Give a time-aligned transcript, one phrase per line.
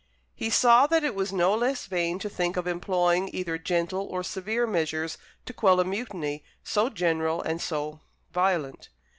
[0.33, 4.23] He saw that it was no less vain to think of employing either gentle or
[4.23, 7.99] severe measures to quell a mutiny so general and so
[8.31, 8.89] violent.